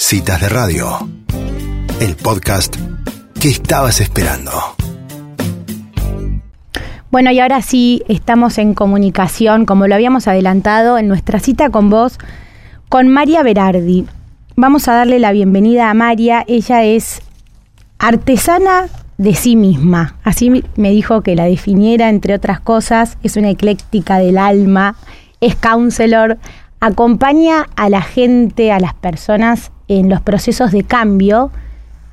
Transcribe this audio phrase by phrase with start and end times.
[0.00, 1.10] Citas de Radio,
[2.00, 2.76] el podcast
[3.40, 4.52] que estabas esperando.
[7.10, 11.90] Bueno, y ahora sí estamos en comunicación, como lo habíamos adelantado en nuestra cita con
[11.90, 12.18] vos,
[12.88, 14.06] con María Berardi.
[14.54, 16.44] Vamos a darle la bienvenida a María.
[16.46, 17.20] Ella es
[17.98, 18.86] artesana
[19.18, 20.14] de sí misma.
[20.22, 23.18] Así me dijo que la definiera, entre otras cosas.
[23.24, 24.94] Es una ecléctica del alma,
[25.40, 26.38] es counselor,
[26.80, 31.50] acompaña a la gente, a las personas en los procesos de cambio.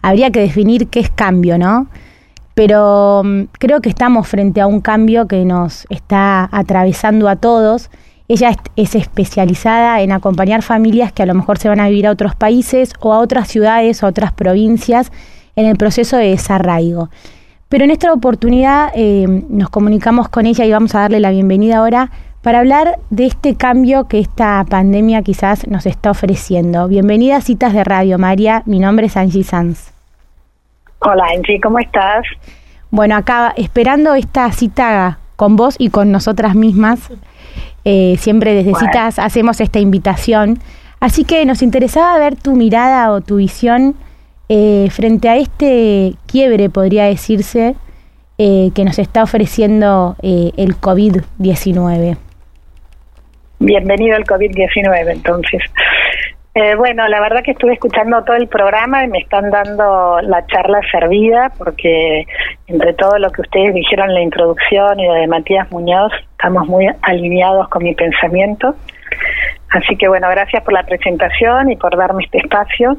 [0.02, 1.88] Habría que definir qué es cambio, ¿no?
[2.56, 7.92] pero mm, creo que estamos frente a un cambio que nos está atravesando a todos.
[8.28, 12.12] Ella es, especializada en acompañar familias que a lo mejor se van a vivir a
[12.12, 15.12] otros países o a otras ciudades o a otras provincias
[15.56, 17.10] en el proceso de desarraigo.
[17.70, 21.78] Pero en esta oportunidad eh, nos comunicamos con ella y vamos a darle la bienvenida
[21.78, 22.10] ahora
[22.46, 26.88] para hablar de este cambio que esta pandemia quizás nos está ofreciendo.
[26.88, 28.62] Bienvenida a Citas de Radio, María.
[28.68, 29.92] Mi nombre es Angie Sanz.
[31.00, 32.24] Hola Angie, ¿cómo estás?
[32.92, 37.10] Bueno, acá esperando esta cita con vos y con nosotras mismas.
[37.84, 40.60] Eh, siempre desde citas hacemos esta invitación.
[41.00, 43.96] Así que nos interesaba ver tu mirada o tu visión
[44.50, 47.76] eh, frente a este quiebre, podría decirse,
[48.38, 52.18] eh, que nos está ofreciendo el COVID-19.
[53.66, 55.60] Bienvenido al COVID-19, entonces.
[56.54, 60.46] Eh, bueno, la verdad que estuve escuchando todo el programa y me están dando la
[60.46, 62.28] charla servida porque
[62.68, 66.88] entre todo lo que ustedes dijeron en la introducción y de Matías Muñoz, estamos muy
[67.02, 68.76] alineados con mi pensamiento.
[69.72, 72.96] Así que bueno, gracias por la presentación y por darme este espacio.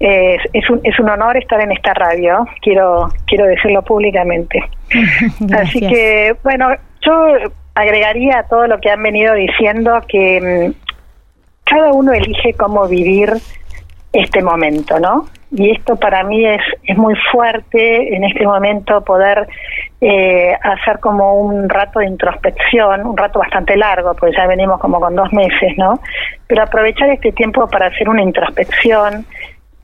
[0.00, 4.60] es, un, es un honor estar en esta radio, quiero, quiero decirlo públicamente.
[5.56, 6.68] Así que bueno,
[7.00, 10.88] yo agregaría a todo lo que han venido diciendo que mm,
[11.64, 13.32] cada uno elige cómo vivir
[14.12, 15.26] este momento, ¿no?
[15.52, 19.46] Y esto para mí es, es muy fuerte en este momento poder
[20.00, 24.98] eh, hacer como un rato de introspección, un rato bastante largo, porque ya venimos como
[25.00, 26.00] con dos meses, ¿no?
[26.48, 29.24] Pero aprovechar este tiempo para hacer una introspección,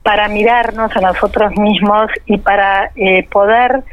[0.03, 3.83] para mirarnos a nosotros mismos y para eh, poder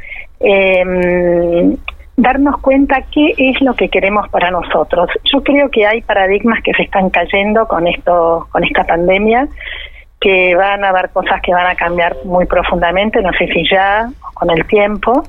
[0.41, 1.75] eh,
[2.15, 5.09] darnos cuenta qué es lo que queremos para nosotros.
[5.31, 9.47] Yo creo que hay paradigmas que se están cayendo con esto, con esta pandemia,
[10.19, 14.09] que van a haber cosas que van a cambiar muy profundamente, no sé si ya
[14.21, 15.23] o con el tiempo.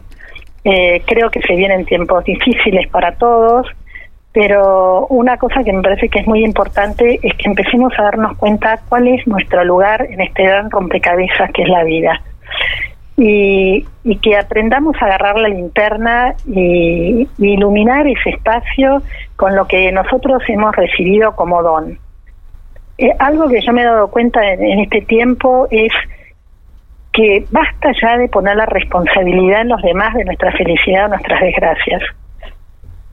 [0.63, 3.67] Eh, creo que se vienen tiempos difíciles para todos,
[4.33, 8.37] pero una cosa que me parece que es muy importante es que empecemos a darnos
[8.37, 12.21] cuenta cuál es nuestro lugar en este gran rompecabezas que es la vida
[13.17, 13.87] y,
[14.23, 19.03] que aprendamos a agarrar la linterna y, iluminar ese espacio
[19.37, 21.99] con lo que nosotros hemos recibido como don.
[22.99, 25.93] Eh, algo que yo me he dado cuenta en, este tiempo es
[27.13, 31.41] que basta ya de poner la responsabilidad en los demás de nuestra felicidad o nuestras
[31.41, 32.03] desgracias.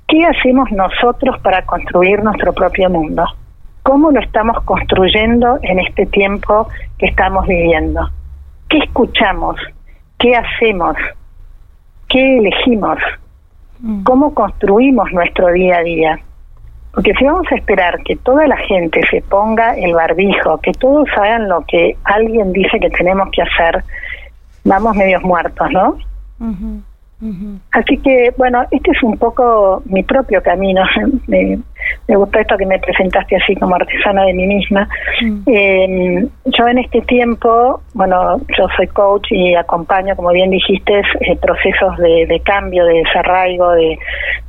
[0.08, 3.26] ¿Qué hacemos nosotros para construir nuestro propio mundo?
[3.84, 8.10] ¿Cómo lo estamos construyendo en este tiempo que estamos viviendo?
[8.70, 9.56] ¿Qué escuchamos?
[10.22, 10.96] Qué hacemos,
[12.08, 12.98] qué elegimos,
[13.80, 14.04] mm.
[14.04, 16.20] cómo construimos nuestro día a día.
[16.94, 21.08] Porque si vamos a esperar que toda la gente se ponga el barbijo, que todos
[21.16, 23.84] hagan lo que alguien dice que tenemos que hacer,
[24.66, 25.98] vamos medios muertos, ¿no?
[27.72, 30.82] Así que, bueno, este es un poco mi propio camino.
[31.28, 31.60] me,
[32.08, 34.88] me gustó esto que me presentaste así como artesana de mí misma.
[35.46, 41.38] Eh, yo en este tiempo, bueno, yo soy coach y acompaño, como bien dijiste, eh,
[41.40, 44.00] procesos de, cambio, de desarraigo, de,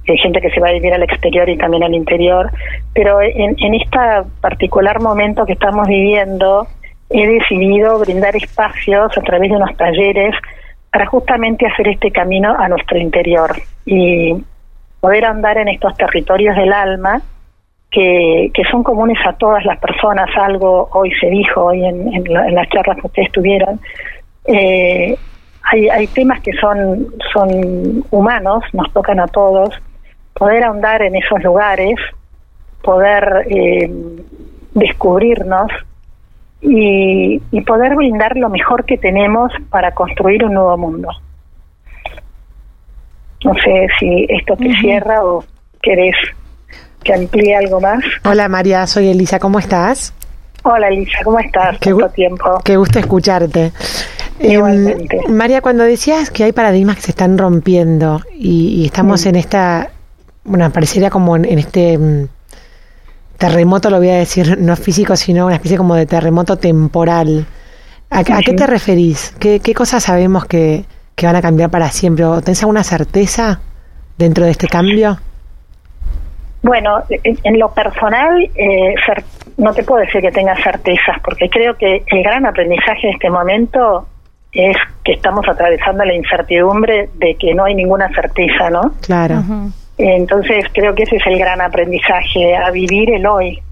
[0.07, 2.51] gente que se va a vivir al exterior y también al interior.
[2.95, 3.99] Pero en, en este
[4.41, 6.67] particular momento que estamos viviendo,
[7.11, 10.35] he decidido brindar espacios a través de unos talleres
[10.93, 13.51] para justamente hacer este camino a nuestro interior
[13.87, 14.37] y
[15.01, 17.23] poder andar en estos territorios del alma
[17.91, 22.55] que, que son comunes a todas las personas, algo hoy se dijo, hoy en, en,
[22.55, 23.81] las charlas que ustedes tuvieron,
[24.47, 25.17] eh,
[25.63, 29.75] hay, hay temas que son, son humanos, nos tocan a todos,
[30.35, 31.97] poder ahondar en esos lugares,
[32.83, 33.91] poder eh,
[34.75, 35.71] descubrirnos
[36.63, 41.09] y, poder brindar lo mejor que tenemos para construir un nuevo mundo.
[43.45, 45.45] No sé si esto te cierra o
[45.81, 46.15] querés
[47.03, 48.05] que amplíe algo más.
[48.25, 50.15] Hola María, soy Elisa, ¿cómo estás?
[50.63, 51.79] Hola Elisa, ¿cómo estás?
[51.79, 52.61] Qué, tiempo.
[52.65, 53.73] Qué gusto escucharte.
[54.39, 59.29] Em, María, cuando decías que hay paradigmas que se están rompiendo y, estamos mm.
[59.29, 59.91] en esta,
[60.45, 62.29] bueno, parecería como en, este mm,
[63.43, 67.45] terremoto, lo voy a decir, no físico, sino una especie como de terremoto temporal.
[68.09, 69.35] ¿A, qué te referís?
[69.41, 70.85] ¿Qué, cosas sabemos que,
[71.21, 72.25] van a cambiar para siempre?
[72.45, 73.61] ¿Tenés alguna certeza
[74.17, 75.19] dentro de este cambio?
[76.63, 78.95] Bueno, en, lo personal, eh,
[79.57, 83.29] no te puedo decir que tenga certezas, porque creo que el gran aprendizaje de este
[83.29, 84.07] momento
[84.53, 88.93] es que estamos atravesando la incertidumbre de que no hay ninguna certeza, ¿no?
[89.01, 89.43] Claro.
[90.11, 93.63] Entonces creo que ese es el gran aprendizaje, a vivir el hoy,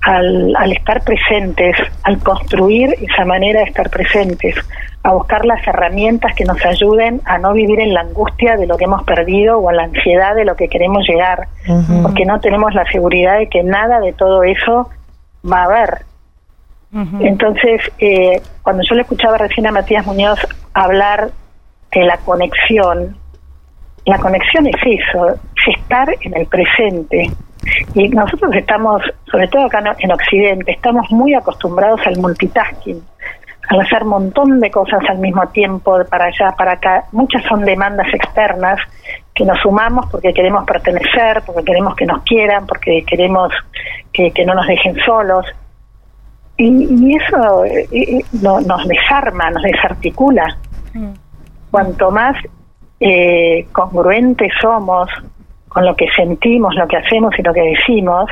[0.00, 4.54] al, al estar presentes, al construir esa manera de estar presentes,
[5.02, 8.78] a buscar las herramientas que nos ayuden a no vivir en la angustia de lo
[8.78, 11.48] que hemos perdido o en la ansiedad de lo que queremos llegar,
[12.02, 14.88] porque no tenemos la seguridad de que nada de todo eso
[15.50, 15.98] va a haber.
[17.20, 20.38] Entonces, eh, cuando yo le escuchaba recién a Matías Muñoz
[20.72, 21.30] hablar
[21.92, 23.16] de la conexión,
[24.08, 27.30] la conexión es eso, es estar en el presente.
[27.94, 33.02] Y nosotros estamos, sobre todo acá en Occidente, estamos muy acostumbrados al multitasking,
[33.68, 37.04] al hacer un montón de cosas al mismo tiempo, para allá, para acá.
[37.12, 38.80] Muchas son demandas externas
[39.34, 43.52] que nos sumamos porque queremos pertenecer, porque queremos que nos quieran, porque queremos
[44.10, 45.44] que, no nos dejen solos.
[46.56, 50.56] Y, eso eh, eh, nos desarma, nos desarticula.
[50.94, 51.12] Mm.
[51.70, 52.34] Cuanto más
[53.00, 55.08] eh, congruentes somos
[55.68, 58.30] con lo que sentimos, lo que hacemos y lo que decimos,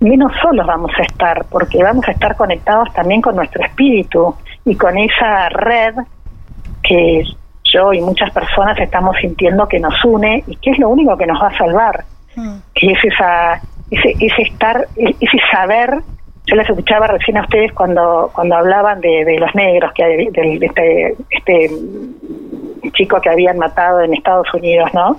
[0.00, 4.34] menos solos vamos a estar, porque vamos a estar conectados también con nuestro espíritu
[4.64, 5.94] y con esa red
[6.82, 7.24] que
[7.64, 11.26] yo y muchas personas estamos sintiendo que nos une y que es lo único que
[11.26, 12.04] nos va a salvar,
[12.36, 12.56] mm.
[12.74, 13.60] que es esa,
[13.90, 15.98] ese, ese estar, ese saber
[16.48, 20.66] yo les escuchaba recién a ustedes cuando cuando hablaban de, los negros que de, de,
[20.66, 21.70] este, este
[22.92, 25.16] chico que habían matado en Estados Unidos, ¿no?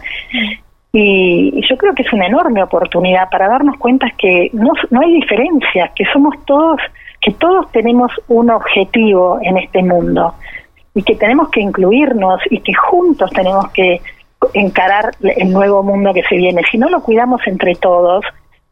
[0.91, 5.13] Y, yo creo que es una enorme oportunidad para darnos cuenta que no, no hay
[5.13, 6.81] diferencias, que somos todos,
[7.21, 10.33] que todos tenemos un objetivo en este mundo
[10.95, 14.01] y que tenemos que incluirnos y que juntos tenemos que
[14.53, 16.63] encarar el nuevo mundo que se viene.
[16.71, 18.25] Si no lo cuidamos entre todos,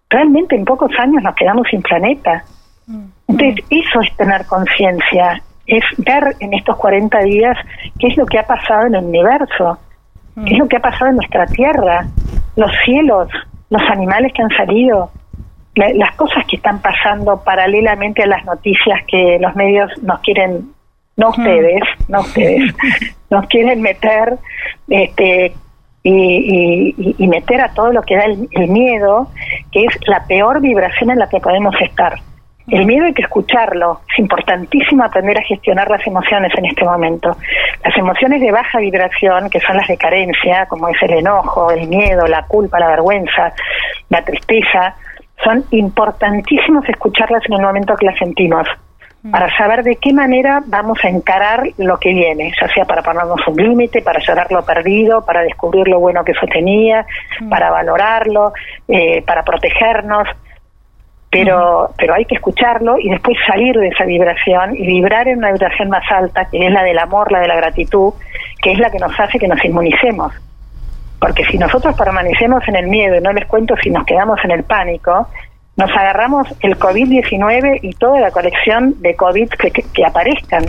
[0.10, 2.44] realmente en pocos años nos quedamos sin planeta.
[2.88, 3.06] Mm.
[3.28, 7.58] Entonces, eso es tener conciencia, es ver en estos 40 días
[8.00, 9.78] qué es lo que ha pasado en el universo,
[10.46, 12.08] qué es lo que ha pasado en nuestra tierra,
[12.56, 13.30] los cielos,
[13.70, 15.12] los animales que han salido,
[15.76, 20.72] las cosas que están pasando paralelamente a las noticias que los medios nos quieren,
[21.18, 22.74] no ustedes, no ustedes,
[23.30, 24.38] nos quieren meter
[24.88, 25.54] este,
[26.04, 29.30] y, meter a todo lo que da el miedo,
[29.72, 32.20] que es la peor vibración en la que podemos estar.
[32.70, 34.02] El miedo hay que escucharlo.
[34.12, 37.38] Es importantísimo aprender a gestionar las emociones en este momento.
[37.84, 41.88] Las emociones de baja vibración, que son las de carencia, como es el enojo, el
[41.88, 43.54] miedo, la culpa, la vergüenza,
[44.10, 44.96] la tristeza,
[45.44, 48.68] son importantísimos escucharlas en el momento que las sentimos
[49.24, 49.32] mm.
[49.32, 53.40] para saber de qué manera vamos a encarar lo que viene, ya sea para ponernos
[53.48, 57.06] un límite, para llorar lo perdido, para descubrir lo bueno que eso tenía,
[57.40, 57.50] mm.
[57.50, 58.52] para valorarlo,
[58.90, 60.28] eh, para protegernos
[61.30, 65.52] pero, pero hay que escucharlo y después salir de esa vibración y vibrar en una
[65.52, 68.14] vibración más alta, que es la del amor, la de la gratitud,
[68.62, 70.34] que es la que nos hace que nos inmunicemos.
[71.20, 74.52] Porque si nosotros permanecemos en el miedo, y no les cuento si nos quedamos en
[74.52, 75.28] el pánico,
[75.76, 80.66] nos agarramos el COVID-19 y toda la colección de COVID que, aparezcan.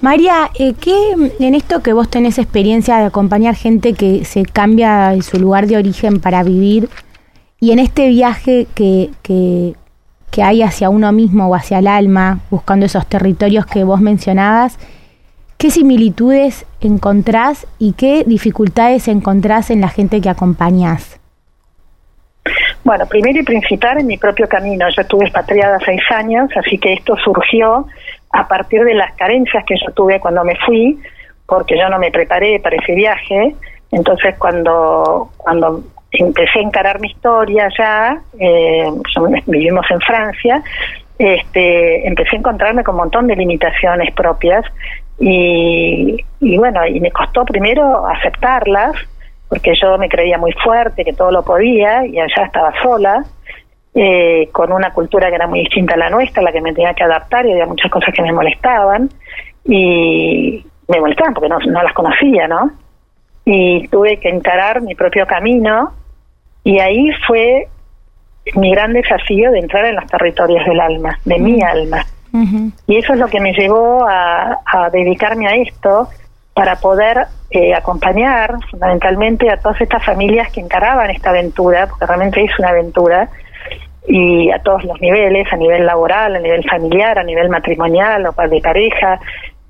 [0.00, 0.94] María, eh, ¿qué
[1.40, 5.66] en esto que vos tenés experiencia de acompañar gente que se cambia en su lugar
[5.66, 6.88] de origen para vivir,
[7.62, 9.74] y en este viaje que, que,
[10.42, 14.80] hay hacia uno mismo o hacia el alma, buscando esos territorios que vos mencionabas,
[15.58, 21.20] ¿qué similitudes encontrás y qué dificultades encontrás en la gente que acompañás?
[22.82, 24.88] Bueno, primero y principal en mi propio camino.
[24.96, 27.86] Yo estuve expatriada seis años, así que esto surgió
[28.32, 30.98] a partir de las carencias que yo tuve cuando me fui,
[31.46, 33.54] porque yo no me preparé para ese viaje.
[33.92, 38.90] Entonces, cuando, cuando empecé a encarar mi historia ya, eh,
[39.46, 40.62] vivimos en Francia,
[41.18, 44.64] este, empecé a encontrarme con un montón de limitaciones propias
[45.18, 48.96] y, y bueno, y me costó primero aceptarlas,
[49.48, 53.24] porque yo me creía muy fuerte, que todo lo podía, y allá estaba sola,
[53.94, 56.94] eh, con una cultura que era muy distinta a la nuestra, la que me tenía
[56.94, 59.10] que adaptar, y había muchas cosas que me molestaban,
[59.64, 62.72] y me molestaban porque no, no las conocía, ¿no?
[63.44, 65.92] Y tuve que encarar mi propio camino,
[66.64, 67.68] y ahí fue
[68.54, 72.04] mi gran desafío de entrar en los territorios del alma, de mi alma.
[72.86, 76.08] Y eso es lo que me llevó a, dedicarme a esto
[76.54, 82.42] para poder eh, acompañar fundamentalmente a todas estas familias que encaraban esta aventura, porque realmente
[82.42, 83.28] es una aventura,
[84.06, 88.48] y a todos los niveles, a nivel laboral, a nivel familiar, a nivel matrimonial o
[88.48, 89.20] de pareja,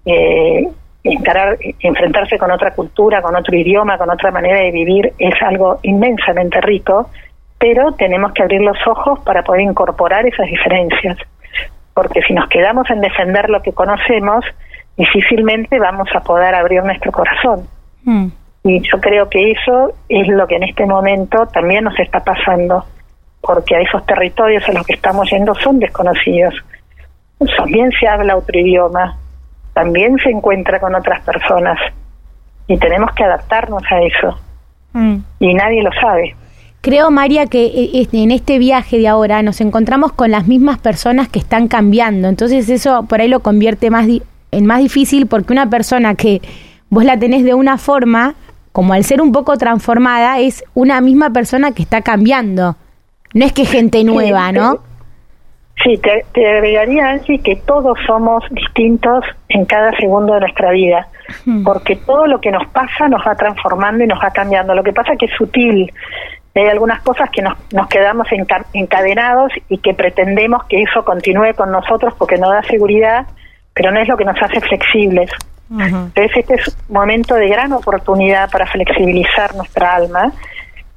[0.06, 0.68] eh,
[1.04, 5.78] encarar, enfrentarse con otra cultura, con otro idioma, con otra manera de vivir es algo
[5.82, 7.10] inmensamente rico,
[7.58, 11.18] pero tenemos que abrir los ojos para poder incorporar esas diferencias,
[11.94, 14.44] porque si nos quedamos en defender lo que conocemos,
[14.96, 17.66] difícilmente vamos a poder abrir nuestro corazón.
[18.04, 18.28] Mm.
[18.64, 22.84] Y yo creo que eso es lo que en este momento también nos está pasando
[23.40, 26.54] porque a esos territorios a los que estamos yendo son desconocidos.
[27.56, 29.16] También se habla otro idioma,
[29.74, 31.78] también se encuentra con otras personas
[32.66, 34.38] y tenemos que adaptarnos a eso.
[34.92, 35.16] Mm.
[35.40, 36.34] Y nadie lo sabe.
[36.80, 41.28] Creo, María, que eh, en este viaje de ahora nos encontramos con las mismas personas
[41.28, 42.28] que están cambiando.
[42.28, 44.06] Entonces eso por ahí lo convierte más
[44.50, 46.42] en más difícil porque una persona que
[46.90, 48.34] vos la tenés de una forma,
[48.72, 52.76] como al ser un poco transformada, es una misma persona que está cambiando.
[53.32, 54.80] No es que gente nueva, ¿no?
[55.82, 61.08] Sí, te, te agregaría, Angie, que todos somos distintos en cada segundo de nuestra vida,
[61.64, 64.74] porque todo lo que nos pasa nos va transformando y nos va cambiando.
[64.74, 65.92] Lo que pasa es que es sutil.
[66.54, 68.28] Hay algunas cosas que nos, nos quedamos
[68.74, 73.26] encadenados y que pretendemos que eso continúe con nosotros porque nos da seguridad,
[73.74, 75.30] pero no es lo que nos hace flexibles.
[75.70, 80.32] Entonces este es un momento de gran oportunidad para flexibilizar nuestra alma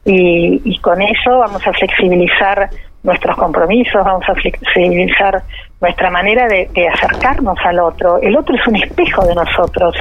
[0.03, 2.69] y, con eso vamos a flexibilizar
[3.05, 5.43] nuestros compromisos, vamos a flexibilizar
[5.79, 8.19] nuestra manera de, acercarnos al otro.
[8.21, 9.95] El otro es un espejo de nosotros.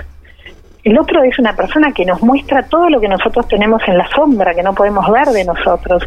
[0.83, 4.07] El otro es una persona que nos muestra todo lo que nosotros tenemos en la
[4.09, 6.03] sombra, que no podemos ver de nosotros.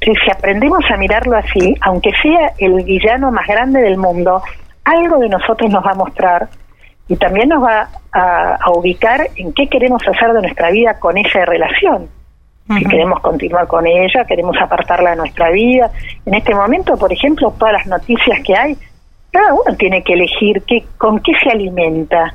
[0.00, 4.42] Entonces, si aprendemos a mirarlo así, aunque sea el villano más grande del mundo,
[4.84, 6.48] algo de nosotros nos va a mostrar
[7.08, 11.44] y también nos va a ubicar en qué queremos hacer de nuestra vida con esa
[11.44, 12.08] relación
[12.78, 15.90] si queremos continuar con ella, queremos apartarla de nuestra vida.
[16.26, 18.76] En este momento, por ejemplo, todas las noticias que hay,
[19.30, 22.34] cada uno tiene que elegir qué, con qué se alimenta,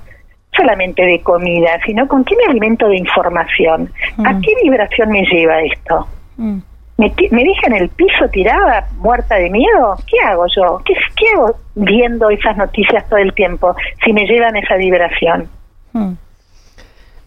[0.55, 3.91] solamente de comida, sino con qué me alimento de información.
[4.25, 6.07] ¿A qué vibración me lleva esto?
[6.37, 9.95] ¿Me, ¿Me deja en el piso tirada, muerta de miedo?
[10.07, 10.81] ¿Qué hago yo?
[10.83, 15.47] ¿Qué, ¿Qué hago viendo esas noticias todo el tiempo si me llevan esa vibración?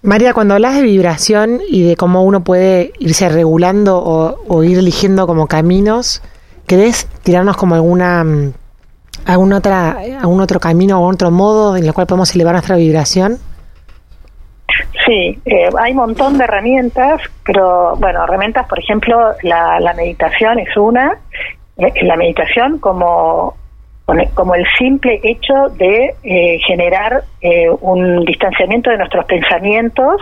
[0.03, 5.27] María, cuando hablas de vibración y de cómo uno puede irse regulando o, ir eligiendo
[5.27, 6.23] como caminos,
[6.67, 8.53] ¿querés tirarnos como alguna mm,
[9.27, 13.39] algún otra algún otro camino o otro modo en el cual podemos elevar nuestra vibración?
[15.05, 20.75] Sí, eh, hay un montón de herramientas, pero bueno, herramientas, por ejemplo, la, meditación es
[20.77, 21.19] una.
[21.77, 23.55] Eh, la meditación como
[24.35, 30.21] como el simple hecho de eh, generar eh, un distanciamiento de nuestros pensamientos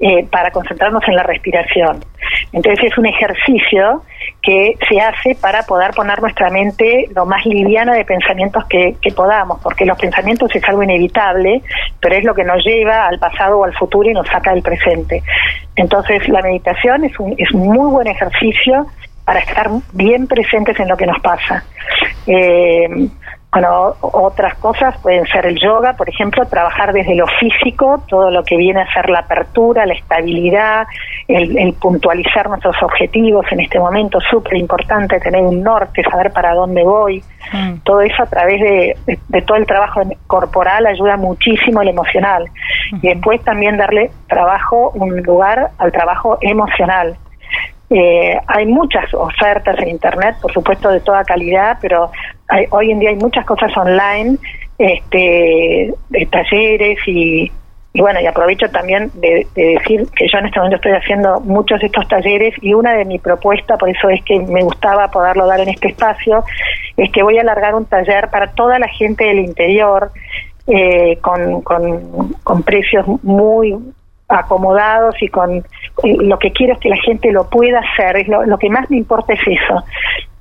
[0.00, 2.04] eh, para concentrarnos en la respiración.
[2.52, 4.02] Entonces es un ejercicio
[4.42, 9.60] que se hace para poder poner nuestra mente lo más liviana de pensamientos que, podamos,
[9.62, 11.62] porque los pensamientos es algo inevitable,
[12.00, 14.62] pero es lo que nos lleva al pasado o al futuro y nos saca del
[14.62, 15.22] presente.
[15.76, 18.86] Entonces la meditación es un, es un muy buen ejercicio
[19.24, 21.64] para estar bien presentes en lo que nos pasa.
[22.26, 22.88] Eh,
[23.52, 28.42] bueno, otras cosas pueden ser el yoga, por ejemplo, trabajar desde lo físico, todo lo
[28.44, 30.86] que viene a ser la apertura, la estabilidad,
[31.28, 36.82] el, puntualizar nuestros objetivos en este momento, súper importante tener un norte, saber para dónde
[36.82, 37.22] voy.
[37.52, 37.80] Mm.
[37.84, 42.48] Todo eso a través de, todo el trabajo corporal ayuda muchísimo el emocional.
[43.02, 47.18] Y después también darle trabajo, un lugar al trabajo emocional.
[47.94, 52.10] Eh, hay muchas ofertas en Internet, por supuesto de toda calidad, pero
[52.70, 54.38] hoy en día hay muchas cosas online,
[54.78, 55.92] este,
[56.30, 57.50] talleres y,
[57.94, 61.86] bueno, y aprovecho también de, decir que yo en este momento estoy haciendo muchos de
[61.86, 65.60] estos talleres y una de mis propuestas, por eso es que me gustaba poderlo dar
[65.60, 66.44] en este espacio,
[66.96, 70.10] es que voy a alargar un taller para toda la gente del interior
[70.66, 73.76] eh, con, con precios muy
[74.32, 75.64] acomodados y con
[76.02, 78.96] lo que quiero es que la gente lo pueda hacer, es lo, que más me
[78.96, 79.84] importa es eso,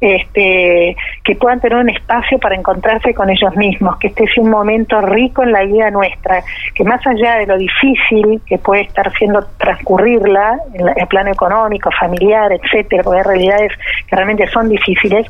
[0.02, 4.50] este, que puedan tener un espacio para encontrarse con ellos mismos, que este sea un
[4.50, 6.44] momento rico en la vida nuestra,
[6.74, 11.92] que más allá de lo difícil que puede estar siendo transcurrirla en el plano económico,
[12.00, 13.72] familiar, etcétera, porque hay realidades
[14.08, 15.28] que realmente son difíciles,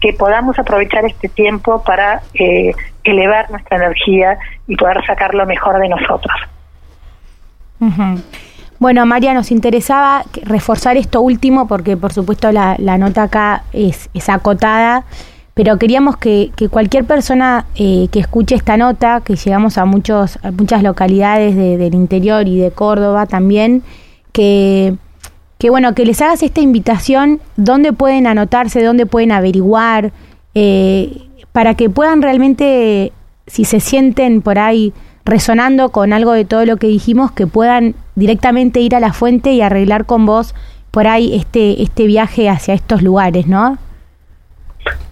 [0.00, 4.38] que podamos aprovechar este tiempo para eh, elevar nuestra energía
[4.68, 6.36] y poder sacar lo mejor de nosotros.
[8.82, 15.04] Bueno, María, nos interesaba reforzar esto último porque, por supuesto, la, nota acá es, acotada,
[15.54, 20.82] pero queríamos que, cualquier persona eh, que escuche esta nota, que llegamos a, muchos, muchas
[20.82, 23.84] localidades del interior y de Córdoba también,
[24.32, 24.96] que,
[25.58, 30.10] que bueno, que les hagas esta invitación, dónde pueden anotarse, dónde pueden averiguar,
[30.56, 33.12] eh, para que puedan realmente,
[33.46, 34.92] si se sienten por ahí
[35.24, 39.52] resonando con algo de todo lo que dijimos, que puedan directamente ir a la fuente
[39.52, 40.54] y arreglar con vos
[40.90, 43.78] por ahí este, este viaje hacia estos lugares, ¿no?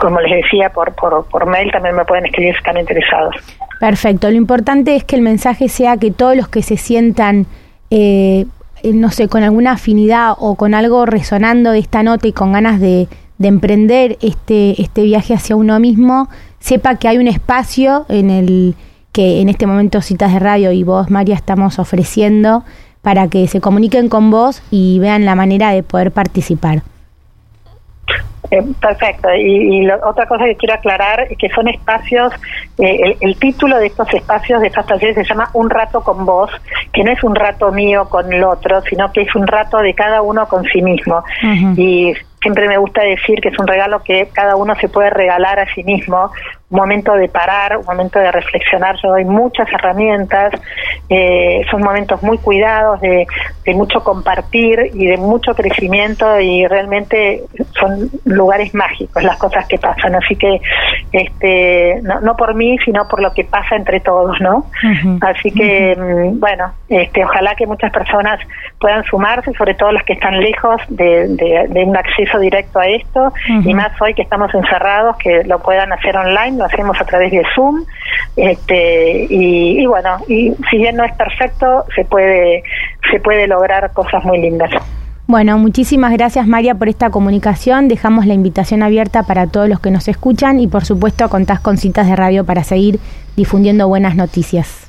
[0.00, 3.34] como les decía, por, por, por mail también me pueden escribir si están interesados.
[3.80, 7.46] Perfecto, lo importante es que el mensaje sea que todos los que se sientan...
[7.90, 8.46] Eh,
[8.84, 12.78] no sé, con alguna afinidad o con algo resonando de esta nota y con ganas
[12.80, 16.28] de, de emprender este, este viaje hacia uno mismo,
[16.58, 18.74] sepa que hay un espacio en el
[19.12, 22.64] que en este momento Citas de Radio y vos, María, estamos ofreciendo
[23.02, 26.82] para que se comuniquen con vos y vean la manera de poder participar.
[28.50, 29.28] Eh, perfecto.
[29.34, 32.32] Y, otra cosa que quiero aclarar es que son espacios,
[32.78, 36.50] eh, el, título de estos espacios, de estas talleres, se llama Un rato con vos,
[36.92, 39.94] que no es un rato mío con el otro, sino que es un rato de
[39.94, 41.22] cada uno con sí mismo.
[41.76, 45.58] Y siempre me gusta decir que es un regalo que cada uno se puede regalar
[45.58, 46.30] a sí mismo,
[46.70, 48.96] un momento de parar, un momento de reflexionar.
[49.02, 50.52] Yo doy muchas herramientas,
[51.08, 53.26] eh, son momentos muy cuidados, de,
[53.74, 57.42] mucho compartir y de mucho crecimiento y realmente
[57.78, 60.14] son lugares mágicos las cosas que pasan.
[60.14, 60.58] Así que,
[61.12, 64.64] este, no, por mí, sino por lo que pasa entre todos, ¿no?
[65.20, 68.40] Así que, mm, bueno, este, ojalá que muchas personas
[68.80, 71.28] puedan sumarse, sobre todo las que están lejos de,
[71.68, 73.32] de un acceso directo a esto
[73.64, 77.30] y más hoy que estamos encerrados, que lo puedan hacer online lo hacemos a través
[77.30, 77.84] de Zoom.
[78.36, 82.62] Este, y, bueno, y si bien no es perfecto, se puede,
[83.10, 84.70] se puede lograr cosas muy lindas.
[85.26, 87.88] Bueno, muchísimas gracias María por esta comunicación.
[87.88, 91.76] Dejamos la invitación abierta para todos los que nos escuchan y por supuesto contás con
[91.76, 92.98] citas de radio para seguir
[93.36, 94.87] difundiendo buenas noticias.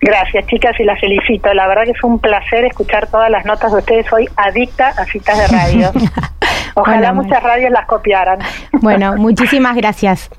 [0.00, 1.52] Gracias chicas y las felicito.
[1.52, 4.06] La verdad que es un placer escuchar todas las notas de ustedes.
[4.06, 5.92] Soy adicta a citas de radio.
[6.74, 8.38] Ojalá muchas radios las copiaran.
[8.72, 10.30] Bueno, muchísimas gracias.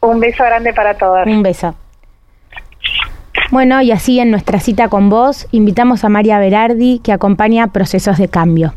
[0.00, 1.26] Un beso grande para todas.
[1.26, 1.74] Un beso.
[3.50, 8.18] Bueno, y así en nuestra cita con vos, invitamos a María Berardi, que acompaña procesos
[8.18, 8.74] de cambio.